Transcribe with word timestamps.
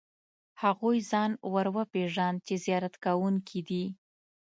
هغوی 0.63 0.97
ځان 1.11 1.31
ور 1.53 1.67
وپېژاند 1.75 2.37
چې 2.47 2.53
زیارت 2.65 2.93
کوونکي 3.05 3.59
دي. 3.67 3.83